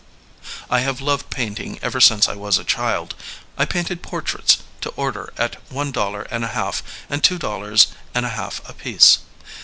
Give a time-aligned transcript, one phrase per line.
[0.67, 3.13] I have loved painting ever since I was a child.
[3.55, 7.59] I painted por traits to order at one dollar and a half and two dol
[7.59, 7.85] lars
[8.15, 9.19] and a half apiece.